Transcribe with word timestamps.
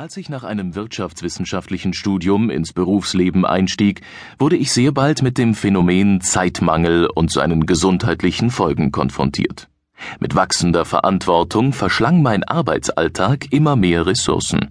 Als 0.00 0.16
ich 0.16 0.30
nach 0.30 0.44
einem 0.44 0.74
wirtschaftswissenschaftlichen 0.74 1.92
Studium 1.92 2.48
ins 2.48 2.72
Berufsleben 2.72 3.44
einstieg, 3.44 4.00
wurde 4.38 4.56
ich 4.56 4.72
sehr 4.72 4.92
bald 4.92 5.20
mit 5.20 5.36
dem 5.36 5.54
Phänomen 5.54 6.22
Zeitmangel 6.22 7.06
und 7.14 7.30
seinen 7.30 7.66
gesundheitlichen 7.66 8.48
Folgen 8.48 8.92
konfrontiert. 8.92 9.68
Mit 10.18 10.34
wachsender 10.34 10.86
Verantwortung 10.86 11.74
verschlang 11.74 12.22
mein 12.22 12.44
Arbeitsalltag 12.44 13.52
immer 13.52 13.76
mehr 13.76 14.06
Ressourcen. 14.06 14.70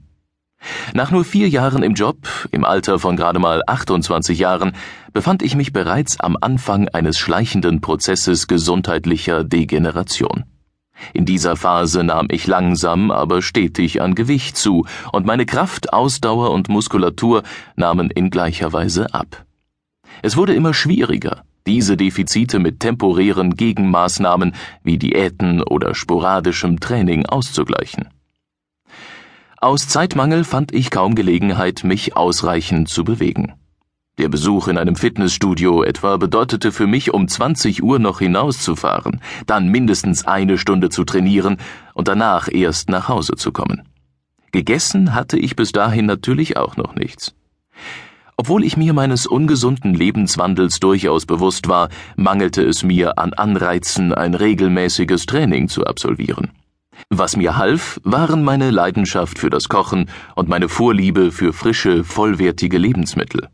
Nach 0.96 1.12
nur 1.12 1.24
vier 1.24 1.48
Jahren 1.48 1.84
im 1.84 1.94
Job, 1.94 2.18
im 2.50 2.66
Alter 2.66 2.98
von 2.98 3.16
gerade 3.16 3.38
mal 3.38 3.62
28 3.68 4.40
Jahren, 4.40 4.72
befand 5.14 5.44
ich 5.44 5.56
mich 5.56 5.72
bereits 5.72 6.20
am 6.20 6.38
Anfang 6.42 6.88
eines 6.88 7.20
schleichenden 7.20 7.82
Prozesses 7.82 8.48
gesundheitlicher 8.48 9.44
Degeneration. 9.44 10.46
In 11.14 11.26
dieser 11.26 11.56
Phase 11.56 12.04
nahm 12.04 12.28
ich 12.32 12.48
langsam, 12.48 13.12
aber 13.12 13.42
stetig 13.42 14.02
an 14.02 14.16
Gewicht 14.16 14.58
zu, 14.58 14.86
und 15.12 15.26
meine 15.26 15.46
Kraft, 15.46 15.94
Ausdauer 15.94 16.52
und 16.52 16.70
Muskulatur 16.70 17.44
nahmen 17.76 18.10
in 18.10 18.30
gleicher 18.30 18.74
Weise 18.74 19.14
ab. 19.14 19.46
Es 20.22 20.36
wurde 20.38 20.54
immer 20.54 20.74
schwieriger, 20.74 21.44
diese 21.68 21.98
Defizite 21.98 22.60
mit 22.60 22.80
temporären 22.80 23.56
Gegenmaßnahmen 23.56 24.56
wie 24.84 24.98
Diäten 24.98 25.62
oder 25.62 25.94
sporadischem 25.94 26.80
Training 26.80 27.26
auszugleichen. 27.26 28.10
Aus 29.58 29.88
Zeitmangel 29.88 30.46
fand 30.46 30.74
ich 30.74 30.90
kaum 30.90 31.16
Gelegenheit, 31.16 31.84
mich 31.84 32.16
ausreichend 32.16 32.88
zu 32.88 33.04
bewegen. 33.04 33.59
Der 34.20 34.28
Besuch 34.28 34.68
in 34.68 34.78
einem 34.78 34.98
Fitnessstudio 34.98 35.82
etwa 35.82 36.18
bedeutete 36.18 36.74
für 36.74 36.88
mich, 36.88 37.14
um 37.14 37.30
20 37.30 37.82
Uhr 37.82 38.00
noch 38.00 38.20
hinauszufahren, 38.20 39.22
dann 39.48 39.70
mindestens 39.70 40.28
eine 40.28 40.58
Stunde 40.58 40.90
zu 40.90 41.06
trainieren 41.06 41.56
und 41.94 42.10
danach 42.10 42.50
erst 42.52 42.90
nach 42.90 43.08
Hause 43.08 43.36
zu 43.38 43.54
kommen. 43.54 43.88
Gegessen 44.52 45.16
hatte 45.16 45.40
ich 45.40 45.56
bis 45.56 45.72
dahin 45.72 46.06
natürlich 46.06 46.58
auch 46.58 46.76
noch 46.76 46.96
nichts. 46.96 47.34
Obwohl 48.36 48.66
ich 48.66 48.76
mir 48.76 48.92
meines 48.92 49.26
ungesunden 49.26 49.94
Lebenswandels 49.94 50.82
durchaus 50.82 51.26
bewusst 51.26 51.70
war, 51.70 51.88
mangelte 52.18 52.62
es 52.62 52.84
mir 52.84 53.18
an 53.18 53.32
Anreizen, 53.32 54.14
ein 54.14 54.34
regelmäßiges 54.34 55.28
Training 55.28 55.70
zu 55.70 55.86
absolvieren. 55.86 56.52
Was 57.10 57.38
mir 57.38 57.56
half, 57.56 58.02
waren 58.04 58.44
meine 58.44 58.70
Leidenschaft 58.70 59.40
für 59.40 59.50
das 59.50 59.70
Kochen 59.70 60.10
und 60.36 60.50
meine 60.50 60.68
Vorliebe 60.68 61.32
für 61.32 61.54
frische, 61.54 62.04
vollwertige 62.04 62.78
Lebensmittel. 62.78 63.48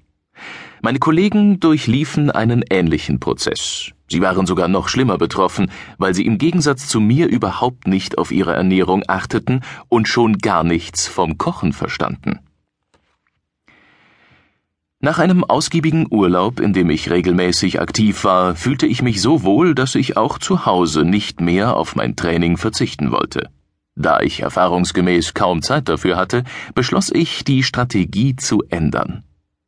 Meine 0.81 0.99
Kollegen 0.99 1.59
durchliefen 1.59 2.31
einen 2.31 2.63
ähnlichen 2.69 3.19
Prozess. 3.19 3.91
Sie 4.07 4.21
waren 4.21 4.45
sogar 4.45 4.67
noch 4.67 4.87
schlimmer 4.87 5.17
betroffen, 5.17 5.71
weil 5.97 6.13
sie 6.13 6.25
im 6.25 6.37
Gegensatz 6.37 6.87
zu 6.87 6.99
mir 6.99 7.27
überhaupt 7.27 7.87
nicht 7.87 8.17
auf 8.17 8.31
ihre 8.31 8.53
Ernährung 8.53 9.03
achteten 9.07 9.61
und 9.89 10.07
schon 10.07 10.37
gar 10.37 10.63
nichts 10.63 11.07
vom 11.07 11.37
Kochen 11.37 11.73
verstanden. 11.73 12.39
Nach 14.99 15.19
einem 15.19 15.43
ausgiebigen 15.43 16.07
Urlaub, 16.09 16.59
in 16.59 16.73
dem 16.73 16.89
ich 16.89 17.11
regelmäßig 17.11 17.79
aktiv 17.79 18.23
war, 18.23 18.55
fühlte 18.55 18.87
ich 18.87 19.01
mich 19.01 19.21
so 19.21 19.43
wohl, 19.43 19.75
dass 19.75 19.93
ich 19.93 20.17
auch 20.17 20.39
zu 20.39 20.65
Hause 20.65 21.03
nicht 21.03 21.41
mehr 21.41 21.75
auf 21.75 21.95
mein 21.95 22.15
Training 22.15 22.57
verzichten 22.57 23.11
wollte. 23.11 23.49
Da 23.95 24.21
ich 24.21 24.39
erfahrungsgemäß 24.39 25.33
kaum 25.33 25.61
Zeit 25.61 25.89
dafür 25.89 26.15
hatte, 26.15 26.43
beschloss 26.73 27.11
ich, 27.13 27.43
die 27.43 27.61
Strategie 27.61 28.35
zu 28.35 28.63
ändern. 28.69 29.24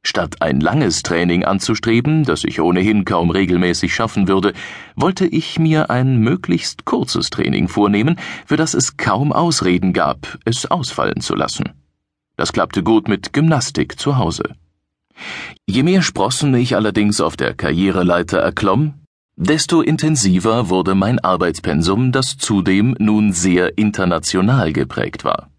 Statt 0.10 0.42
ein 0.42 0.62
langes 0.62 1.04
Training 1.04 1.44
anzustreben, 1.44 2.24
das 2.24 2.46
ich 2.46 2.62
ohnehin 2.62 3.04
kaum 3.04 3.30
regelmäßig 3.30 3.94
schaffen 3.94 4.30
würde, 4.30 4.54
wollte 4.96 5.28
ich 5.28 5.60
mir 5.60 5.90
ein 5.90 6.20
möglichst 6.20 6.86
kurzes 6.86 7.30
Training 7.30 7.68
vornehmen, 7.68 8.16
für 8.46 8.56
das 8.56 8.74
es 8.74 8.96
kaum 8.96 9.34
Ausreden 9.34 9.92
gab, 9.92 10.40
es 10.46 10.66
ausfallen 10.66 11.20
zu 11.20 11.36
lassen. 11.36 11.74
Das 12.38 12.54
klappte 12.54 12.84
gut 12.84 13.10
mit 13.10 13.34
Gymnastik 13.34 14.00
zu 14.00 14.18
Hause. 14.18 14.56
Je 15.66 15.84
mehr 15.84 16.02
Sprossen 16.02 16.56
ich 16.56 16.78
allerdings 16.78 17.20
auf 17.20 17.36
der 17.36 17.54
Karriereleiter 17.54 18.38
erklomm, 18.38 18.94
desto 19.36 19.82
intensiver 19.82 20.70
wurde 20.70 20.96
mein 20.96 21.20
Arbeitspensum, 21.20 22.14
das 22.14 22.38
zudem 22.38 22.96
nun 22.98 23.34
sehr 23.34 23.78
international 23.78 24.72
geprägt 24.72 25.26
war. 25.26 25.50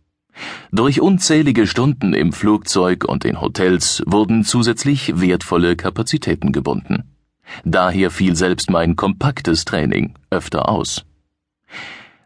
Durch 0.71 1.00
unzählige 1.00 1.66
Stunden 1.66 2.15
im 2.15 2.32
Flugzeug 2.32 3.04
und 3.04 3.25
in 3.25 3.41
Hotels 3.41 4.03
wurden 4.06 4.44
zusätzlich 4.44 5.21
wertvolle 5.21 5.76
Kapazitäten 5.76 6.53
gebunden. 6.53 7.04
Daher 7.65 8.10
fiel 8.10 8.37
selbst 8.37 8.71
mein 8.71 8.97
kompaktes 8.97 9.65
Training 9.65 10.15
öfter 10.31 10.69
aus. 10.69 11.04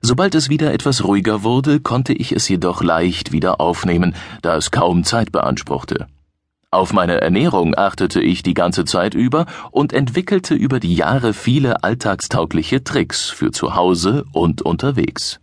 Sobald 0.01 0.35
es 0.35 0.49
wieder 0.49 0.73
etwas 0.73 1.05
ruhiger 1.05 1.45
wurde, 1.45 1.79
konnte 1.79 2.13
ich 2.13 2.33
es 2.33 2.49
jedoch 2.49 2.83
leicht 2.83 3.31
wieder 3.31 3.61
aufnehmen, 3.61 4.17
da 4.43 4.57
es 4.57 4.73
kaum 4.73 5.05
Zeit 5.05 5.31
beanspruchte. 5.31 6.09
Auf 6.73 6.93
meine 6.95 7.21
Ernährung 7.21 7.77
achtete 7.77 8.21
ich 8.21 8.43
die 8.43 8.55
ganze 8.55 8.87
Zeit 8.87 9.15
über 9.15 9.47
und 9.71 9.93
entwickelte 9.93 10.55
über 10.55 10.81
die 10.81 10.95
Jahre 10.95 11.35
viele 11.35 11.85
alltagstaugliche 11.85 12.83
Tricks 12.83 13.29
für 13.29 13.53
zu 13.53 13.77
Hause 13.77 14.25
und 14.33 14.63
unterwegs. 14.63 15.42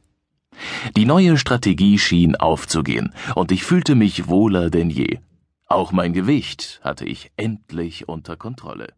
Die 0.96 1.06
neue 1.06 1.38
Strategie 1.38 1.98
schien 1.98 2.36
aufzugehen, 2.36 3.14
und 3.36 3.52
ich 3.52 3.64
fühlte 3.64 3.96
mich 3.96 4.28
wohler 4.28 4.70
denn 4.70 4.90
je. 4.90 5.20
Auch 5.68 5.92
mein 5.92 6.14
Gewicht 6.14 6.80
hatte 6.84 7.06
ich 7.06 7.32
endlich 7.38 8.08
unter 8.08 8.36
Kontrolle. 8.36 8.94